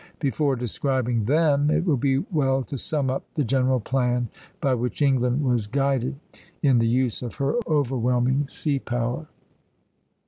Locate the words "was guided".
5.43-6.15